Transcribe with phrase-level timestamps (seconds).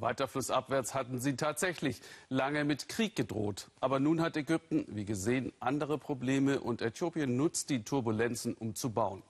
[0.00, 3.68] Weiter flussabwärts hatten sie tatsächlich lange mit Krieg gedroht.
[3.80, 8.90] Aber nun hat Ägypten, wie gesehen, andere Probleme und Äthiopien nutzt die Turbulenzen, um zu
[8.90, 9.22] bauen.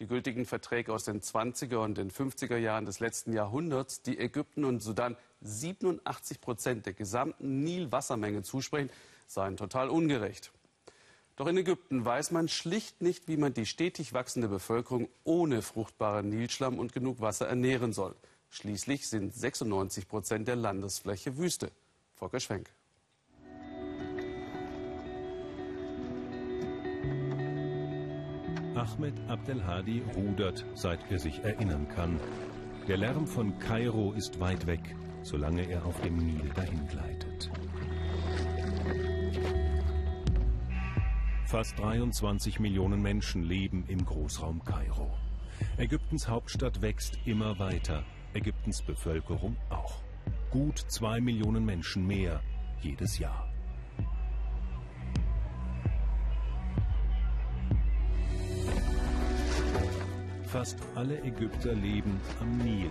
[0.00, 4.64] Die gültigen Verträge aus den 20er und den 50er Jahren des letzten Jahrhunderts, die Ägypten
[4.64, 8.90] und Sudan 87 Prozent der gesamten Nilwassermenge zusprechen,
[9.26, 10.52] seien total ungerecht.
[11.36, 16.28] Doch in Ägypten weiß man schlicht nicht, wie man die stetig wachsende Bevölkerung ohne fruchtbaren
[16.28, 18.14] Nilschlamm und genug Wasser ernähren soll.
[18.50, 21.70] Schließlich sind 96 Prozent der Landesfläche Wüste.
[22.14, 22.70] Volker Schwenk.
[29.00, 32.20] Ahmed Abdelhadi rudert, seit er sich erinnern kann.
[32.88, 37.50] Der Lärm von Kairo ist weit weg, solange er auf dem Nil dahin gleitet.
[41.46, 45.10] Fast 23 Millionen Menschen leben im Großraum Kairo.
[45.78, 48.04] Ägyptens Hauptstadt wächst immer weiter.
[48.34, 50.02] Ägyptens Bevölkerung auch.
[50.50, 52.40] Gut zwei Millionen Menschen mehr
[52.80, 53.52] jedes Jahr.
[60.44, 62.90] Fast alle Ägypter leben am Nil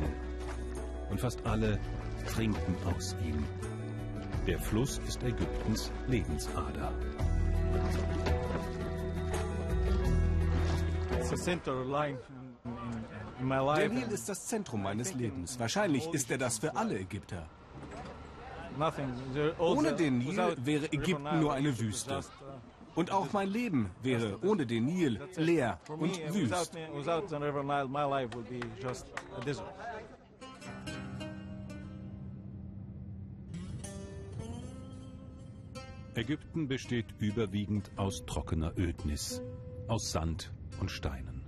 [1.09, 1.79] und fast alle
[2.33, 3.43] trinken aus ihm.
[4.47, 6.93] Der Fluss ist Ägyptens Lebensader.
[11.19, 12.17] It's a center line
[13.39, 15.59] der Nil ist das Zentrum meines Lebens.
[15.59, 17.47] Wahrscheinlich ist er das für alle Ägypter.
[19.57, 22.21] Ohne den Nil wäre Ägypten nur eine Wüste.
[22.95, 26.77] Und auch mein Leben wäre ohne den Nil leer und wüst.
[36.15, 39.41] Ägypten besteht überwiegend aus trockener Ödnis,
[39.87, 41.38] aus Sand und Steinen.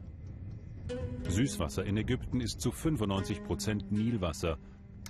[1.28, 4.58] Süßwasser in Ägypten ist zu 95 Prozent Nilwasser.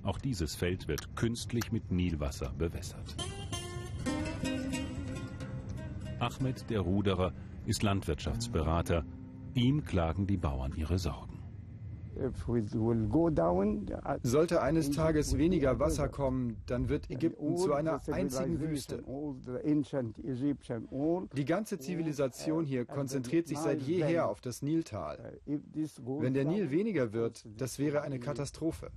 [0.04, 3.16] Auch dieses Feld wird künstlich mit Nilwasser bewässert.
[6.20, 7.34] Ahmed, der Ruderer,
[7.66, 9.04] ist Landwirtschaftsberater.
[9.56, 11.41] Ihm klagen die Bauern ihre Sorgen.
[14.24, 19.04] Sollte eines Tages weniger Wasser kommen, dann wird Ägypten zu einer einzigen Wüste.
[21.36, 25.40] Die ganze Zivilisation hier konzentriert sich seit jeher auf das Niltal.
[25.46, 28.92] Wenn der Nil weniger wird, das wäre eine Katastrophe.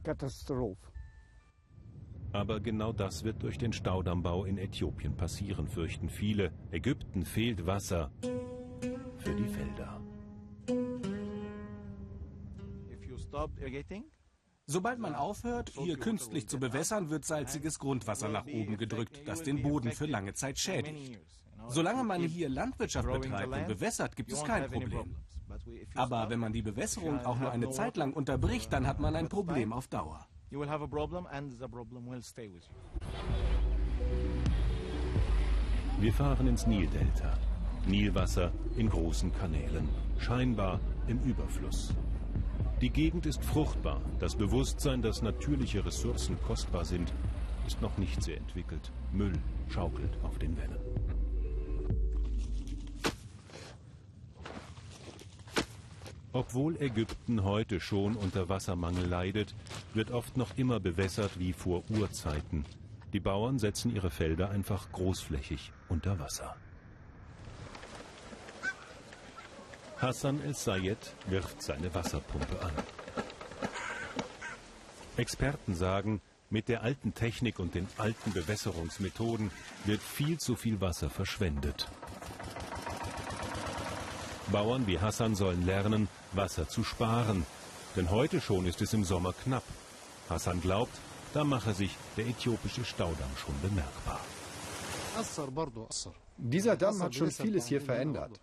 [2.32, 6.50] Aber genau das wird durch den Staudammbau in Äthiopien passieren, fürchten viele.
[6.72, 8.10] Ägypten fehlt Wasser
[9.19, 10.00] für die Felder.
[14.67, 19.62] Sobald man aufhört, hier künstlich zu bewässern, wird salziges Grundwasser nach oben gedrückt, das den
[19.62, 21.21] Boden für lange Zeit schädigt.
[21.69, 25.17] Solange man hier Landwirtschaft betreibt und bewässert, gibt es kein Problem.
[25.95, 29.28] Aber wenn man die Bewässerung auch nur eine Zeit lang unterbricht, dann hat man ein
[29.28, 30.27] Problem auf Dauer.
[36.01, 37.39] Wir fahren ins Nildelta.
[37.87, 41.95] Nilwasser in großen Kanälen, scheinbar im Überfluss.
[42.80, 44.00] Die Gegend ist fruchtbar.
[44.18, 47.12] Das Bewusstsein, dass natürliche Ressourcen kostbar sind,
[47.66, 48.92] ist noch nicht sehr entwickelt.
[49.12, 49.32] Müll
[49.68, 50.78] schaukelt auf den Wellen.
[56.32, 59.54] Obwohl Ägypten heute schon unter Wassermangel leidet,
[59.94, 62.64] wird oft noch immer bewässert wie vor Urzeiten.
[63.12, 66.56] Die Bauern setzen ihre Felder einfach großflächig unter Wasser.
[69.99, 72.72] Hassan El-Sayed wirft seine Wasserpumpe an.
[75.16, 79.50] Experten sagen, mit der alten Technik und den alten Bewässerungsmethoden
[79.84, 81.88] wird viel zu viel Wasser verschwendet.
[84.53, 87.47] Bauern wie Hassan sollen lernen, Wasser zu sparen.
[87.97, 89.65] Denn heute schon ist es im Sommer knapp.
[90.28, 90.97] Hassan glaubt,
[91.33, 94.21] da mache sich der äthiopische Staudamm schon bemerkbar.
[96.37, 98.41] Dieser Damm hat schon vieles hier verändert.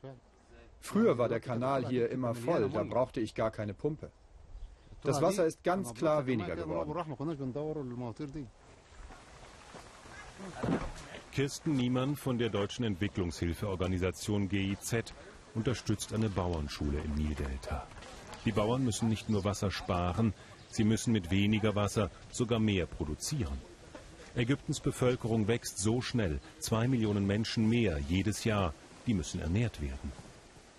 [0.82, 4.12] Früher war der Kanal hier immer voll, da brauchte ich gar keine Pumpe.
[5.04, 6.94] Das Wasser ist ganz klar weniger geworden.
[11.32, 15.14] Kirsten Niemann von der deutschen Entwicklungshilfeorganisation GIZ
[15.54, 17.88] unterstützt eine Bauernschule im Nildelta.
[18.44, 20.34] Die Bauern müssen nicht nur Wasser sparen,
[20.70, 23.62] sie müssen mit weniger Wasser sogar mehr produzieren.
[24.36, 28.74] Ägyptens Bevölkerung wächst so schnell, zwei Millionen Menschen mehr jedes Jahr,
[29.06, 30.12] die müssen ernährt werden.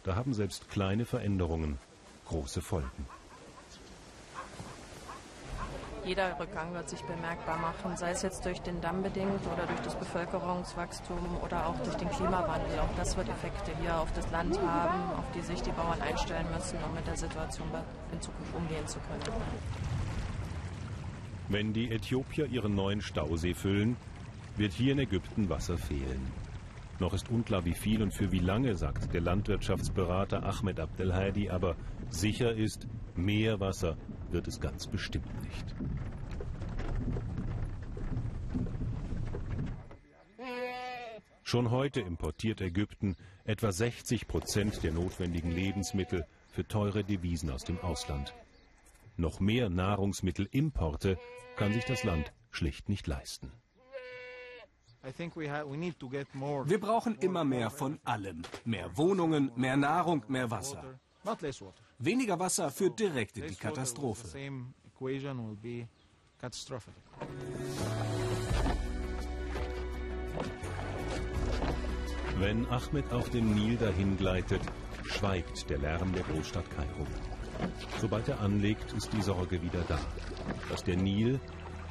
[0.05, 1.79] Da haben selbst kleine Veränderungen
[2.27, 3.07] große Folgen.
[6.05, 9.81] Jeder Rückgang wird sich bemerkbar machen, sei es jetzt durch den Damm bedingt oder durch
[9.83, 12.81] das Bevölkerungswachstum oder auch durch den Klimawandel.
[12.81, 16.47] Auch das wird Effekte hier auf das Land haben, auf die sich die Bauern einstellen
[16.53, 17.69] müssen, um mit der Situation
[18.13, 19.23] in Zukunft umgehen zu können.
[21.49, 23.97] Wenn die Äthiopier ihren neuen Stausee füllen,
[24.57, 26.33] wird hier in Ägypten Wasser fehlen.
[27.03, 31.75] Noch ist unklar, wie viel und für wie lange, sagt der Landwirtschaftsberater Ahmed Abdelhadi, aber
[32.11, 33.97] sicher ist, mehr Wasser
[34.31, 35.75] wird es ganz bestimmt nicht.
[41.43, 47.81] Schon heute importiert Ägypten etwa 60 Prozent der notwendigen Lebensmittel für teure Devisen aus dem
[47.81, 48.33] Ausland.
[49.17, 51.19] Noch mehr Nahrungsmittelimporte
[51.57, 53.51] kann sich das Land schlicht nicht leisten.
[55.03, 58.43] Wir brauchen immer mehr von allem.
[58.65, 60.99] Mehr Wohnungen, mehr Nahrung, mehr Wasser.
[61.99, 64.29] Weniger Wasser führt direkt in die Katastrophe.
[72.39, 74.63] Wenn Ahmed auf dem Nil dahingleitet,
[75.05, 77.07] schweigt der Lärm der Großstadt Kairo.
[78.01, 80.01] Sobald er anlegt, ist die Sorge wieder da,
[80.69, 81.39] dass der Nil,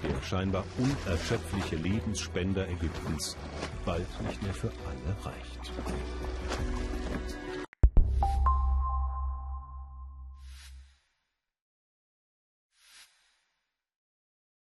[0.04, 3.38] der scheinbar unerschöpfliche Lebensspender Ägyptens,
[3.86, 5.72] bald nicht mehr für alle reicht.